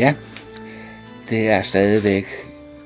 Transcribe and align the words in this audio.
Ja, 0.00 0.14
det 1.28 1.48
er 1.48 1.60
stadigvæk 1.60 2.24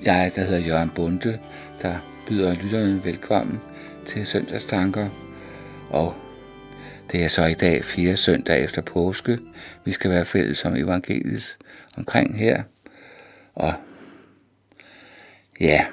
jeg, 0.03 0.33
der 0.35 0.45
hedder 0.45 0.67
Jørgen 0.67 0.91
Bunde, 0.91 1.39
der 1.83 2.25
byder 2.29 2.55
lytterne 2.55 3.05
velkommen 3.05 3.61
til 4.07 4.27
søndagstanker. 4.27 5.09
Og 5.91 6.17
det 7.13 7.25
er 7.25 7.29
så 7.29 7.45
i 7.45 7.55
dag 7.55 7.85
fire 7.85 8.17
søndag 8.17 8.65
efter 8.65 8.83
påske. 8.83 9.39
Vi 9.85 9.93
skal 9.93 10.11
være 10.11 10.25
fælles 10.25 10.65
om 10.65 10.77
evangeliet 10.77 11.57
omkring 11.97 12.39
her. 12.39 12.63
Og 13.55 13.75
ja, 15.61 15.87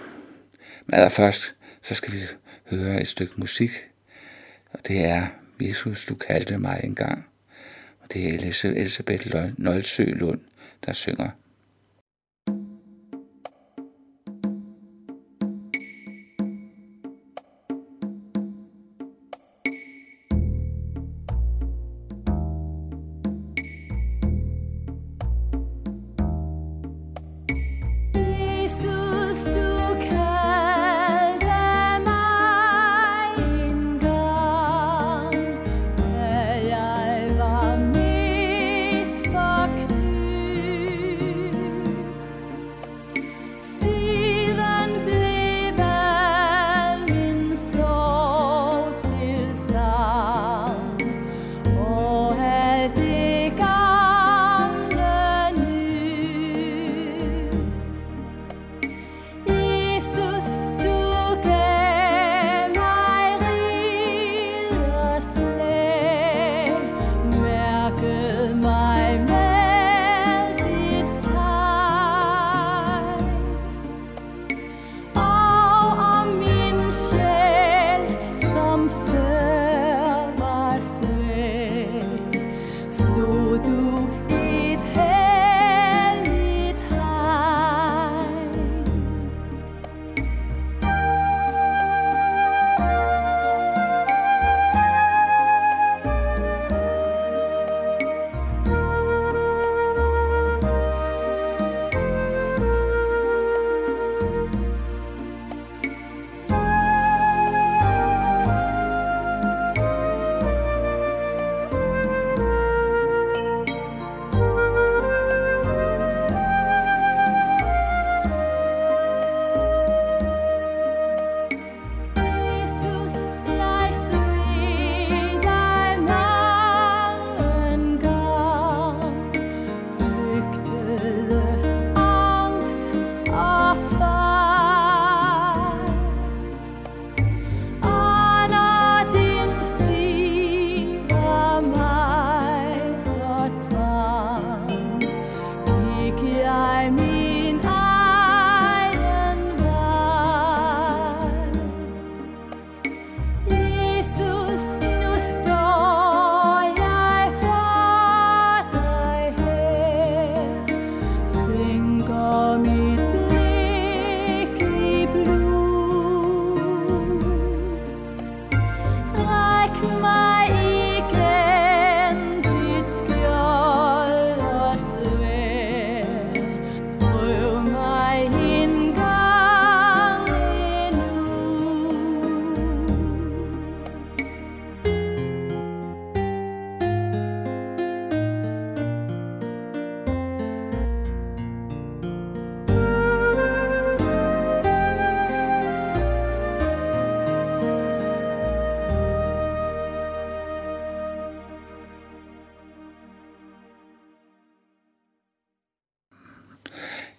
men 0.86 0.94
allerførst 0.94 1.56
så 1.82 1.94
skal 1.94 2.14
vi 2.14 2.22
høre 2.70 3.02
et 3.02 3.08
stykke 3.08 3.34
musik. 3.38 3.72
Og 4.74 4.80
det 4.88 5.06
er 5.06 5.28
Jesus, 5.60 6.06
du 6.06 6.16
kaldte 6.16 6.58
mig 6.58 6.82
engang. 6.84 7.28
Og 8.02 8.14
det 8.14 8.30
er 8.30 8.34
Elisabeth 8.64 9.36
Nolsø 9.58 10.04
Lund, 10.04 10.42
der 10.86 10.94
synger. 10.94 11.32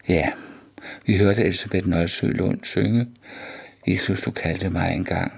Ja, 0.08 0.32
vi 1.06 1.18
hørte 1.18 1.42
Elisabeth 1.42 1.86
Nolsø 1.86 2.26
Lund 2.26 2.64
synge, 2.64 3.06
Jesus, 3.86 4.22
du 4.22 4.30
kaldte 4.30 4.70
mig 4.70 4.94
engang. 4.94 5.32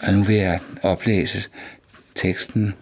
Og 0.00 0.12
nu 0.12 0.22
vil 0.22 0.36
jeg 0.36 0.60
oplæse 0.82 1.48
teksten, 2.14 2.74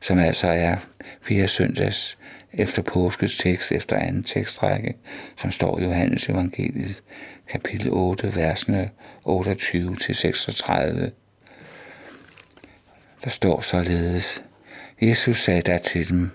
som 0.00 0.18
altså 0.18 0.46
er 0.46 0.76
fire 1.22 1.48
søndags 1.48 2.18
efter 2.52 2.82
påskes 2.82 3.38
tekst, 3.38 3.72
efter 3.72 3.96
anden 3.96 4.22
tekstrække, 4.22 4.94
som 5.36 5.50
står 5.50 5.78
i 5.78 5.84
Johannes 5.84 6.28
evangeliet, 6.28 7.02
kapitel 7.48 7.88
8, 7.90 8.34
versene 8.34 8.90
28 9.24 9.96
til 9.96 10.14
36. 10.14 11.10
Der 13.24 13.30
står 13.30 13.60
således, 13.60 14.42
Jesus 15.02 15.42
sagde 15.42 15.62
der 15.62 15.78
til 15.78 16.08
dem, 16.08 16.30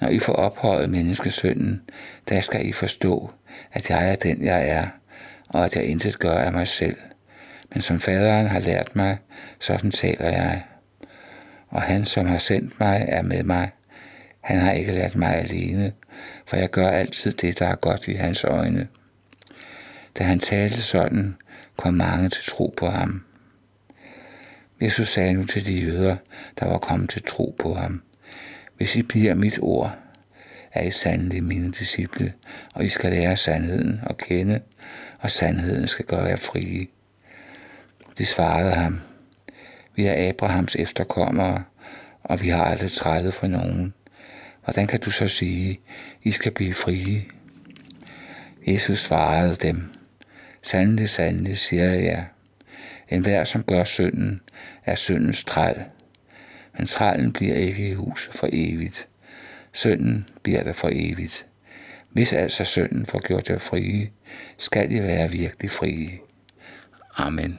når 0.00 0.08
I 0.08 0.18
får 0.18 0.32
ophøjet 0.32 0.90
menneskesønnen, 0.90 1.82
der 2.28 2.40
skal 2.40 2.66
I 2.66 2.72
forstå, 2.72 3.30
at 3.72 3.90
jeg 3.90 4.10
er 4.10 4.16
den, 4.16 4.44
jeg 4.44 4.68
er, 4.68 4.86
og 5.48 5.64
at 5.64 5.76
jeg 5.76 5.84
intet 5.84 6.18
gør 6.18 6.34
af 6.34 6.52
mig 6.52 6.68
selv. 6.68 6.96
Men 7.72 7.82
som 7.82 8.00
faderen 8.00 8.46
har 8.46 8.60
lært 8.60 8.96
mig, 8.96 9.18
sådan 9.60 9.90
taler 9.90 10.28
jeg. 10.28 10.62
Og 11.68 11.82
han, 11.82 12.04
som 12.04 12.26
har 12.26 12.38
sendt 12.38 12.80
mig, 12.80 13.04
er 13.08 13.22
med 13.22 13.42
mig. 13.42 13.70
Han 14.40 14.58
har 14.58 14.72
ikke 14.72 14.92
lært 14.92 15.16
mig 15.16 15.34
alene, 15.36 15.92
for 16.46 16.56
jeg 16.56 16.70
gør 16.70 16.88
altid 16.88 17.32
det, 17.32 17.58
der 17.58 17.66
er 17.66 17.74
godt 17.74 18.08
i 18.08 18.12
hans 18.12 18.44
øjne. 18.44 18.88
Da 20.18 20.24
han 20.24 20.38
talte 20.38 20.82
sådan, 20.82 21.36
kom 21.76 21.94
mange 21.94 22.28
til 22.28 22.44
tro 22.44 22.74
på 22.76 22.86
ham. 22.86 23.24
Jesus 24.80 25.08
sagde 25.08 25.32
nu 25.32 25.44
til 25.44 25.66
de 25.66 25.74
jøder, 25.74 26.16
der 26.60 26.66
var 26.66 26.78
kommet 26.78 27.10
til 27.10 27.22
tro 27.22 27.54
på 27.58 27.74
ham, 27.74 28.02
hvis 28.80 28.96
I 28.96 29.02
bliver 29.02 29.34
mit 29.34 29.58
ord, 29.62 29.94
er 30.72 30.82
I 30.82 30.90
sandelig 30.90 31.44
mine 31.44 31.72
disciple, 31.72 32.32
og 32.74 32.84
I 32.84 32.88
skal 32.88 33.12
lære 33.12 33.36
sandheden 33.36 34.00
at 34.06 34.18
kende, 34.18 34.60
og 35.18 35.30
sandheden 35.30 35.88
skal 35.88 36.04
gøre 36.04 36.24
jer 36.24 36.36
frie. 36.36 36.86
De 38.18 38.26
svarede 38.26 38.72
ham, 38.72 39.00
vi 39.96 40.06
er 40.06 40.28
Abrahams 40.28 40.76
efterkommere, 40.76 41.64
og 42.22 42.42
vi 42.42 42.48
har 42.48 42.64
aldrig 42.64 42.92
trædet 42.92 43.34
for 43.34 43.46
nogen. 43.46 43.94
hvordan 44.64 44.86
kan 44.86 45.00
du 45.00 45.10
så 45.10 45.28
sige, 45.28 45.80
I 46.22 46.30
skal 46.30 46.52
blive 46.52 46.74
frie? 46.74 47.24
Jesus 48.66 48.98
svarede 48.98 49.54
dem, 49.54 49.92
Sandelig, 50.62 51.08
sandelig, 51.08 51.58
siger 51.58 51.84
jeg 51.84 52.04
jer. 52.04 52.24
En 53.08 53.22
hver, 53.22 53.44
som 53.44 53.62
gør 53.62 53.84
synden, 53.84 54.40
er 54.84 54.94
syndens 54.94 55.44
træl. 55.44 55.84
Men 56.80 56.86
trælen 56.86 57.32
bliver 57.32 57.54
ikke 57.54 57.88
i 57.88 57.94
huset 57.94 58.34
for 58.34 58.48
evigt. 58.52 59.08
Synden 59.72 60.26
bliver 60.42 60.62
der 60.62 60.72
for 60.72 60.88
evigt. 60.92 61.46
Hvis 62.10 62.32
altså 62.32 62.64
synden 62.64 63.06
får 63.06 63.26
gjort 63.26 63.50
jer 63.50 63.58
frie, 63.58 64.10
skal 64.58 64.92
I 64.92 65.02
være 65.02 65.30
virkelig 65.30 65.70
frie. 65.70 66.10
Amen. 67.16 67.58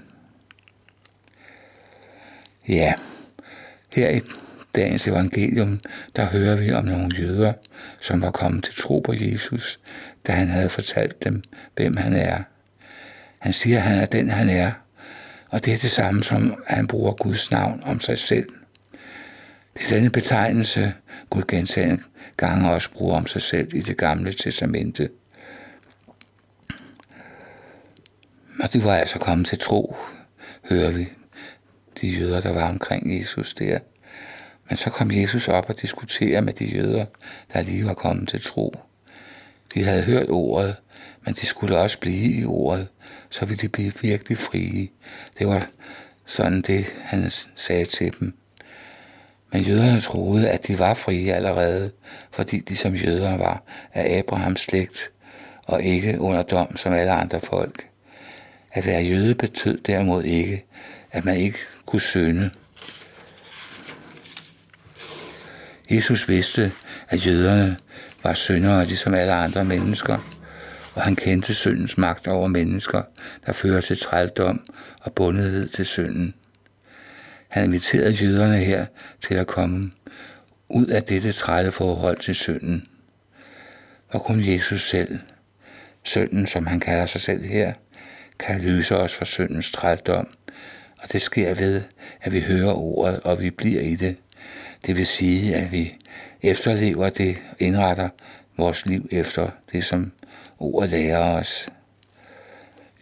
Ja, 2.68 2.94
her 3.94 4.10
i 4.10 4.22
dagens 4.76 5.08
evangelium, 5.08 5.80
der 6.16 6.26
hører 6.26 6.56
vi 6.56 6.72
om 6.72 6.86
nogle 6.86 7.16
jøder, 7.20 7.54
som 8.00 8.22
var 8.22 8.32
kommet 8.32 8.64
til 8.64 8.76
tro 8.76 9.00
på 9.00 9.14
Jesus, 9.14 9.80
da 10.28 10.32
han 10.32 10.48
havde 10.48 10.70
fortalt 10.70 11.24
dem, 11.24 11.44
hvem 11.76 11.98
han 11.98 12.14
er. 12.14 12.44
Han 13.40 13.54
siger, 13.54 13.78
at 13.78 13.84
han 13.84 13.98
er 13.98 14.06
den, 14.06 14.30
han 14.30 14.50
er, 14.50 14.72
og 15.50 15.66
det 15.66 15.74
er 15.74 15.78
det 15.78 15.92
samme 15.92 16.24
som, 16.24 16.64
at 16.68 16.76
han 16.76 16.88
bruger 16.88 17.12
Guds 17.12 17.52
navn 17.52 17.82
om 17.86 18.00
sig 18.00 18.18
selv. 18.18 18.48
Det 19.74 19.92
er 19.92 19.96
denne 19.96 20.10
betegnelse, 20.10 20.94
Gud 21.30 21.44
gentagende 21.48 22.04
gange 22.38 22.72
også 22.72 22.92
bruger 22.92 23.18
om 23.18 23.28
sig 23.28 23.42
selv 23.42 23.76
i 23.76 23.82
det 23.82 23.98
gamle 23.98 24.34
testamente. 24.34 25.10
Og 28.60 28.74
de 28.74 28.84
var 28.84 28.96
altså 28.96 29.20
kommet 29.20 29.48
til 29.48 29.60
tro, 29.60 29.96
hører 30.70 30.92
vi, 30.92 31.08
de 32.02 32.08
jøder, 32.08 32.42
der 32.42 32.54
var 32.54 32.70
omkring 32.70 33.20
Jesus 33.20 33.54
der. 33.54 33.80
Men 34.70 34.78
så 34.78 34.90
kom 34.90 35.12
Jesus 35.12 35.48
op 35.48 35.66
og 35.70 35.82
diskuterede 35.82 36.42
med 36.42 36.54
de 36.54 36.66
jøder, 36.66 37.06
der 37.54 37.62
lige 37.62 37.86
var 37.86 37.94
kommet 37.94 38.30
til 38.30 38.42
tro. 38.42 38.74
De 39.74 39.84
havde 39.84 40.04
hørt 40.04 40.30
ordet, 40.30 40.76
men 41.26 41.34
de 41.34 41.46
skulle 41.46 41.78
også 41.78 42.00
blive 42.00 42.42
i 42.42 42.46
ordet, 42.46 42.88
så 43.30 43.46
ville 43.46 43.62
de 43.62 43.70
blive 43.70 43.94
virkelig 44.02 44.38
frie. 44.38 44.88
Det 45.40 45.48
var 45.48 45.68
sådan 46.26 46.62
det, 46.62 46.86
han 47.00 47.32
sagde 47.56 47.86
til 47.86 48.14
dem. 48.20 48.41
Men 49.52 49.64
jøderne 49.64 50.02
troede, 50.02 50.50
at 50.50 50.68
de 50.68 50.80
var 50.80 50.94
frie 50.94 51.34
allerede, 51.34 51.92
fordi 52.32 52.60
de 52.60 52.76
som 52.76 52.96
jøder 52.96 53.38
var 53.38 53.64
af 53.94 54.18
Abrahams 54.18 54.62
slægt 54.62 55.12
og 55.66 55.84
ikke 55.84 56.20
under 56.20 56.44
dom 56.44 56.78
som 56.78 56.94
alle 56.94 57.12
andre 57.12 57.40
folk. 57.40 57.88
At 58.72 58.86
være 58.86 59.02
jøde 59.02 59.36
betød 59.36 59.78
derimod 59.78 60.24
ikke, 60.24 60.66
at 61.12 61.26
man 61.26 61.38
ikke 61.38 61.58
kunne 61.86 62.02
synde. 62.02 62.52
Jesus 65.92 66.30
vidste, 66.30 66.72
at 67.10 67.26
jøderne 67.26 67.78
var 68.24 68.34
syndere 68.34 68.86
ligesom 68.86 69.14
alle 69.14 69.34
andre 69.34 69.66
mennesker, 69.66 70.18
og 70.96 71.02
han 71.02 71.16
kendte 71.16 71.54
syndens 71.54 71.98
magt 71.98 72.28
over 72.28 72.48
mennesker, 72.48 73.02
der 73.46 73.52
fører 73.52 73.82
til 73.82 73.98
trældom 73.98 74.62
og 75.02 75.14
bundethed 75.14 75.68
til 75.68 75.86
synden. 75.86 76.34
Han 77.52 77.64
inviterede 77.64 78.12
jøderne 78.12 78.58
her 78.58 78.86
til 79.22 79.34
at 79.34 79.48
komme 79.48 79.92
ud 80.70 80.86
af 80.86 81.04
dette 81.04 81.32
trælle 81.32 81.72
forhold 81.72 82.18
til 82.18 82.36
synden. 82.36 82.86
Og 84.10 84.22
kun 84.22 84.46
Jesus 84.46 84.90
selv, 84.90 85.20
synden 86.04 86.48
som 86.48 86.68
han 86.68 86.80
kalder 86.80 87.06
sig 87.06 87.22
selv 87.22 87.44
her, 87.44 87.74
kan 88.40 88.62
løse 88.62 88.98
os 88.98 89.16
fra 89.16 89.26
syndens 89.26 89.72
trældom, 89.72 90.28
og 90.98 91.12
det 91.12 91.22
sker 91.22 91.54
ved, 91.54 91.82
at 92.22 92.34
vi 92.34 92.42
hører 92.42 92.74
ordet, 92.74 93.20
og 93.20 93.40
vi 93.40 93.50
bliver 93.50 93.82
i 93.82 93.96
det. 93.96 94.18
Det 94.86 94.98
vil 94.98 95.08
sige, 95.08 95.56
at 95.56 95.72
vi 95.72 95.96
efterlever 96.42 97.10
det, 97.10 97.42
indretter 97.60 98.10
vores 98.58 98.86
liv 98.86 99.08
efter 99.12 99.50
det, 99.72 99.86
som 99.86 100.12
ordet 100.60 100.90
lærer 100.90 101.40
os. 101.40 101.68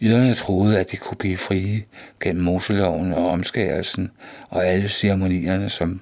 Jøderne 0.00 0.34
troede, 0.34 0.80
at 0.80 0.90
de 0.90 0.96
kunne 0.96 1.16
blive 1.16 1.36
frie 1.36 1.84
gennem 2.20 2.44
Moseloven 2.44 3.12
og 3.12 3.30
omskærelsen 3.30 4.10
og 4.48 4.66
alle 4.66 4.88
ceremonierne, 4.88 5.68
som 5.68 6.00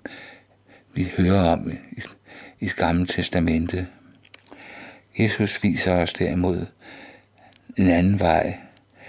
vi 0.94 1.12
hører 1.16 1.40
om 1.40 1.70
i, 1.70 2.00
i 2.60 2.64
det 2.64 2.76
gamle 2.76 3.06
testamente. 3.06 3.86
Jesus 5.18 5.62
viser 5.62 5.92
os 5.92 6.12
derimod 6.12 6.66
en 7.76 7.90
anden 7.90 8.20
vej. 8.20 8.56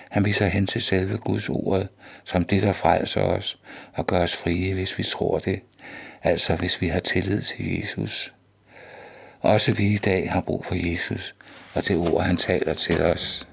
Han 0.09 0.25
viser 0.25 0.47
hen 0.47 0.67
til 0.67 0.81
selve 0.81 1.17
Guds 1.17 1.49
ord, 1.49 1.87
som 2.23 2.45
det, 2.45 2.61
der 2.61 2.71
frelser 2.71 3.21
os 3.21 3.59
og 3.93 4.07
gør 4.07 4.21
os 4.21 4.35
frie, 4.35 4.73
hvis 4.73 4.97
vi 4.97 5.03
tror 5.03 5.39
det. 5.39 5.59
Altså 6.23 6.55
hvis 6.55 6.81
vi 6.81 6.87
har 6.87 6.99
tillid 6.99 7.41
til 7.41 7.79
Jesus. 7.79 8.33
Også 9.39 9.71
vi 9.71 9.87
i 9.87 9.97
dag 9.97 10.31
har 10.31 10.41
brug 10.41 10.65
for 10.65 10.75
Jesus 10.75 11.35
og 11.73 11.87
det 11.87 11.97
ord, 11.97 12.23
han 12.23 12.37
taler 12.37 12.73
til 12.73 13.01
os. 13.01 13.48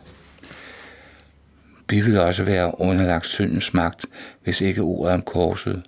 Vi 1.91 2.01
vil 2.01 2.19
også 2.19 2.43
være 2.43 2.81
underlagt 2.81 3.27
syndens 3.27 3.75
magt, 3.75 4.07
hvis 4.45 4.61
ikke 4.61 4.81
ordet 4.81 5.15
om 5.15 5.23
korset, 5.23 5.83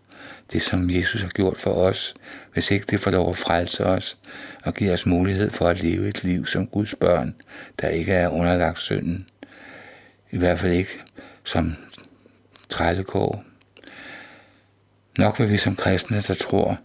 det 0.52 0.62
som 0.62 0.90
Jesus 0.90 1.22
har 1.22 1.28
gjort 1.28 1.56
for 1.56 1.70
os, 1.70 2.14
hvis 2.52 2.70
ikke 2.70 2.86
det 2.90 3.00
får 3.00 3.10
lov 3.10 3.30
at 3.30 3.36
frelse 3.36 3.84
os 3.84 4.16
og 4.64 4.74
give 4.74 4.92
os 4.92 5.06
mulighed 5.06 5.50
for 5.50 5.68
at 5.68 5.82
leve 5.82 6.08
et 6.08 6.24
liv 6.24 6.46
som 6.46 6.66
Guds 6.66 6.94
børn, 6.94 7.34
der 7.80 7.88
ikke 7.88 8.12
er 8.12 8.28
underlagt 8.28 8.80
synden. 8.80 9.26
I 10.30 10.38
hvert 10.38 10.58
fald 10.58 10.72
ikke 10.72 11.00
som 11.44 11.76
trællekår. 12.68 13.44
Nok 15.18 15.40
vil 15.40 15.50
vi 15.50 15.58
som 15.58 15.76
kristne, 15.76 16.20
der 16.20 16.34
tror 16.34 16.78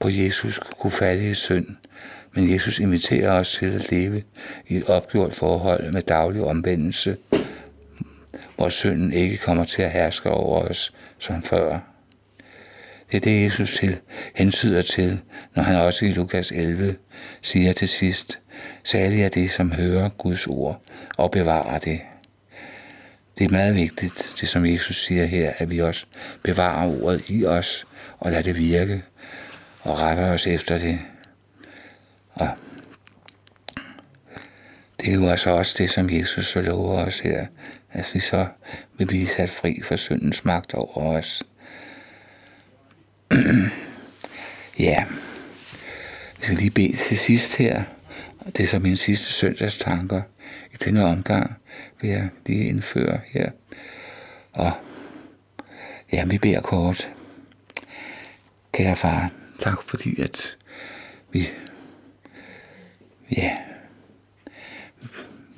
på 0.00 0.08
Jesus, 0.08 0.60
kunne 0.78 0.90
falde 0.90 1.30
i 1.30 1.34
synd, 1.34 1.66
men 2.32 2.52
Jesus 2.52 2.78
inviterer 2.78 3.32
os 3.32 3.50
til 3.50 3.66
at 3.66 3.90
leve 3.90 4.22
i 4.66 4.76
et 4.76 4.88
opgjort 4.90 5.34
forhold 5.34 5.92
med 5.92 6.02
daglig 6.02 6.44
omvendelse, 6.44 7.16
hvor 8.58 8.68
synden 8.68 9.12
ikke 9.12 9.36
kommer 9.36 9.64
til 9.64 9.82
at 9.82 9.92
herske 9.92 10.30
over 10.30 10.60
os 10.62 10.94
som 11.18 11.42
før. 11.42 11.78
Det 13.10 13.16
er 13.16 13.20
det, 13.20 13.44
Jesus 13.44 13.74
til, 13.74 14.00
hensyder 14.34 14.82
til, 14.82 15.20
når 15.54 15.62
han 15.62 15.76
også 15.76 16.06
i 16.06 16.12
Lukas 16.12 16.52
11 16.52 16.96
siger 17.42 17.72
til 17.72 17.88
sidst, 17.88 18.40
særligt 18.84 19.24
er 19.24 19.28
det, 19.28 19.50
som 19.50 19.72
hører 19.72 20.08
Guds 20.08 20.46
ord 20.46 20.82
og 21.16 21.30
bevarer 21.30 21.78
det. 21.78 22.00
Det 23.38 23.44
er 23.44 23.52
meget 23.52 23.74
vigtigt, 23.74 24.34
det 24.40 24.48
som 24.48 24.66
Jesus 24.66 25.04
siger 25.04 25.24
her, 25.24 25.52
at 25.58 25.70
vi 25.70 25.78
også 25.78 26.06
bevarer 26.42 27.02
ordet 27.02 27.30
i 27.30 27.46
os 27.46 27.86
og 28.18 28.30
lader 28.30 28.42
det 28.42 28.58
virke 28.58 29.02
og 29.80 29.98
retter 29.98 30.32
os 30.32 30.46
efter 30.46 30.78
det. 30.78 30.98
Og 32.32 32.48
det 35.08 35.14
er 35.14 35.20
jo 35.20 35.28
altså 35.28 35.50
også 35.50 35.74
det, 35.78 35.90
som 35.90 36.10
Jesus 36.10 36.46
så 36.46 36.62
lover 36.62 37.04
os 37.04 37.20
her, 37.20 37.46
at 37.90 38.10
vi 38.14 38.20
så 38.20 38.46
vil 38.98 39.06
blive 39.06 39.28
sat 39.28 39.50
fri 39.50 39.80
for 39.84 39.96
syndens 39.96 40.44
magt 40.44 40.74
over 40.74 41.16
os. 41.16 41.42
ja, 44.78 45.04
vi 46.38 46.42
skal 46.44 46.56
lige 46.56 46.70
bede 46.70 46.96
til 46.96 47.18
sidst 47.18 47.56
her, 47.56 47.82
og 48.38 48.56
det 48.56 48.62
er 48.62 48.66
så 48.66 48.78
min 48.78 48.96
sidste 48.96 49.32
søndags 49.32 49.78
tanker 49.78 50.22
i 50.72 50.76
denne 50.84 51.04
omgang, 51.04 51.56
vil 52.00 52.10
jeg 52.10 52.28
lige 52.46 52.64
indføre 52.64 53.20
her. 53.32 53.50
Og 54.52 54.72
ja, 56.12 56.24
vi 56.24 56.38
beder 56.38 56.60
kort. 56.60 57.08
Kære 58.72 58.96
far, 58.96 59.30
tak 59.58 59.82
fordi 59.82 60.20
at 60.22 60.56
vi 61.32 61.48
ja, 63.36 63.56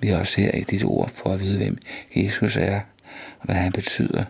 vi 0.00 0.08
er 0.08 0.18
også 0.18 0.40
her 0.40 0.50
i 0.50 0.60
dit 0.60 0.84
ord 0.84 1.10
for 1.14 1.32
at 1.32 1.40
vide, 1.40 1.56
hvem 1.56 1.78
Jesus 2.16 2.56
er, 2.56 2.80
og 3.38 3.44
hvad 3.44 3.54
han 3.54 3.72
betyder. 3.72 4.24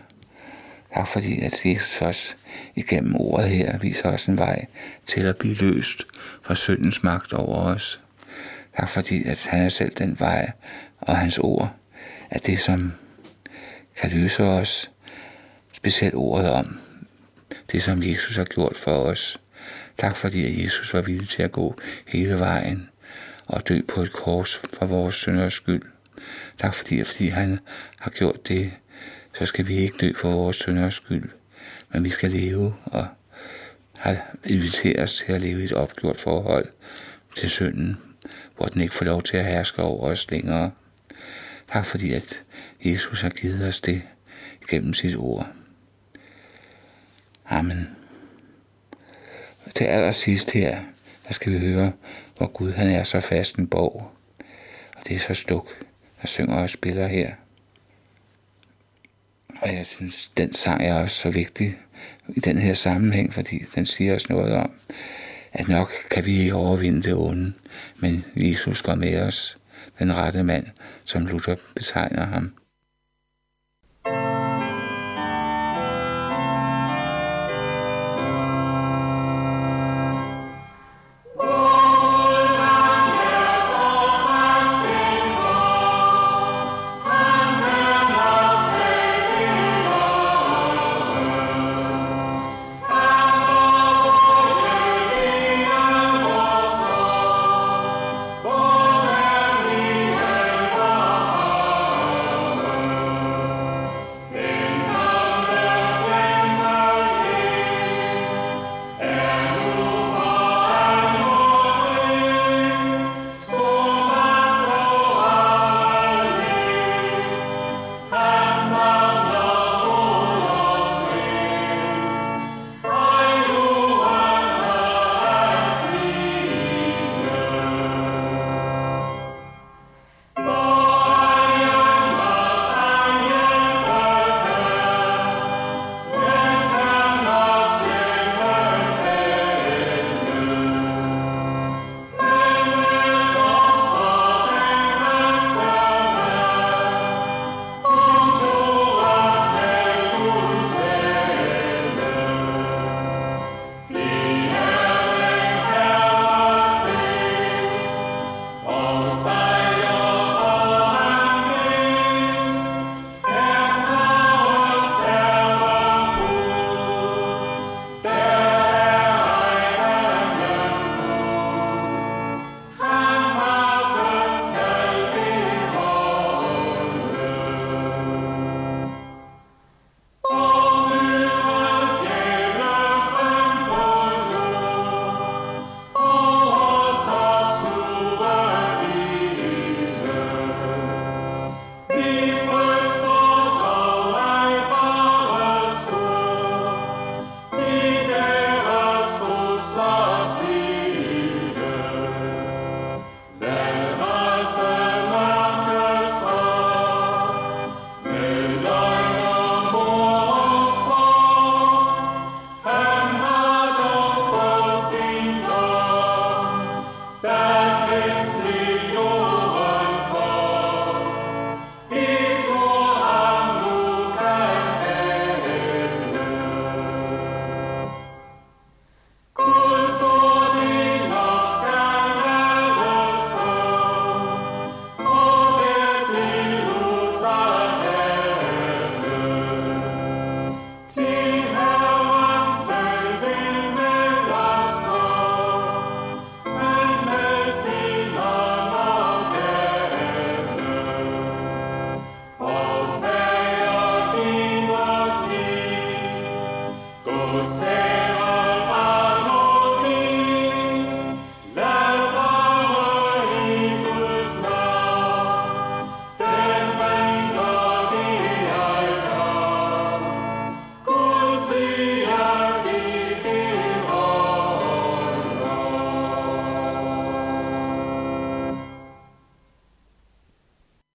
Tak 0.93 1.07
fordi, 1.07 1.41
at 1.41 1.65
Jesus 1.65 2.01
også 2.01 2.35
igennem 2.75 3.15
ordet 3.15 3.49
her 3.49 3.77
viser 3.77 4.09
os 4.09 4.25
en 4.25 4.37
vej 4.37 4.65
til 5.07 5.21
at 5.21 5.37
blive 5.37 5.55
løst 5.55 6.03
fra 6.43 6.55
syndens 6.55 7.03
magt 7.03 7.33
over 7.33 7.57
os. 7.57 7.99
Tak 8.77 8.89
fordi, 8.89 9.23
at 9.23 9.47
han 9.49 9.61
er 9.61 9.69
selv 9.69 9.91
den 9.91 10.19
vej, 10.19 10.51
og 11.01 11.17
hans 11.17 11.37
ord 11.37 11.75
er 12.29 12.39
det, 12.39 12.59
som 12.59 12.93
kan 14.01 14.11
løse 14.11 14.43
os. 14.43 14.91
Specielt 15.73 16.15
ordet 16.15 16.49
om 16.49 16.79
det, 17.71 17.83
som 17.83 18.03
Jesus 18.03 18.35
har 18.35 18.43
gjort 18.43 18.77
for 18.77 18.91
os. 18.91 19.37
Tak 19.97 20.17
fordi, 20.17 20.45
at 20.45 20.63
Jesus 20.63 20.93
var 20.93 21.01
villig 21.01 21.29
til 21.29 21.43
at 21.43 21.51
gå 21.51 21.75
hele 22.07 22.39
vejen 22.39 22.89
og 23.51 23.67
dø 23.67 23.81
på 23.87 24.01
et 24.01 24.13
kors 24.13 24.61
for 24.73 24.85
vores 24.85 25.15
synders 25.15 25.53
skyld. 25.53 25.81
Tak 26.57 26.73
fordi, 26.73 27.03
fordi 27.03 27.27
han 27.27 27.59
har 27.99 28.11
gjort 28.11 28.47
det, 28.47 28.71
så 29.39 29.45
skal 29.45 29.67
vi 29.67 29.75
ikke 29.75 29.97
dø 30.01 30.13
for 30.15 30.29
vores 30.29 30.57
synders 30.57 30.95
skyld, 30.95 31.29
men 31.93 32.03
vi 32.03 32.09
skal 32.09 32.31
leve 32.31 32.75
og 32.85 33.07
har 33.97 34.35
inviteret 34.45 34.99
os 34.99 35.17
til 35.17 35.33
at 35.33 35.41
leve 35.41 35.61
i 35.61 35.63
et 35.63 35.71
opgjort 35.71 36.17
forhold 36.17 36.65
til 37.37 37.49
synden, 37.49 37.97
hvor 38.57 38.65
den 38.65 38.81
ikke 38.81 38.95
får 38.95 39.05
lov 39.05 39.23
til 39.23 39.37
at 39.37 39.45
herske 39.45 39.81
over 39.81 40.07
os 40.07 40.31
længere. 40.31 40.71
Tak 41.71 41.85
fordi, 41.85 42.13
at 42.13 42.41
Jesus 42.85 43.21
har 43.21 43.29
givet 43.29 43.67
os 43.67 43.81
det 43.81 44.01
gennem 44.69 44.93
sit 44.93 45.15
ord. 45.15 45.47
Amen. 47.45 47.95
Til 49.75 49.83
allersidst 49.83 50.51
her 50.51 50.79
der 51.27 51.33
skal 51.33 51.51
vi 51.51 51.59
høre, 51.59 51.91
hvor 52.37 52.47
Gud 52.47 52.71
han 52.71 52.87
er 52.87 53.03
så 53.03 53.19
fast 53.19 53.55
en 53.55 53.67
borg. 53.67 54.11
Og 54.97 55.07
det 55.07 55.15
er 55.15 55.19
så 55.19 55.33
stuk, 55.33 55.85
der 56.21 56.27
synger 56.27 56.55
og 56.55 56.69
spiller 56.69 57.07
her. 57.07 57.31
Og 59.61 59.73
jeg 59.73 59.85
synes, 59.85 60.31
den 60.37 60.53
sang 60.53 60.83
er 60.83 60.93
også 60.93 61.15
så 61.15 61.31
vigtig 61.31 61.77
i 62.27 62.39
den 62.39 62.57
her 62.57 62.73
sammenhæng, 62.73 63.33
fordi 63.33 63.63
den 63.75 63.85
siger 63.85 64.15
os 64.15 64.29
noget 64.29 64.53
om, 64.53 64.71
at 65.53 65.67
nok 65.67 65.91
kan 66.11 66.25
vi 66.25 66.39
ikke 66.39 66.53
overvinde 66.53 67.03
det 67.03 67.13
onde, 67.13 67.53
men 67.95 68.25
Jesus 68.35 68.81
går 68.81 68.95
med 68.95 69.21
os, 69.21 69.57
den 69.99 70.15
rette 70.15 70.43
mand, 70.43 70.67
som 71.05 71.25
Luther 71.25 71.55
betegner 71.75 72.25
ham. 72.25 72.53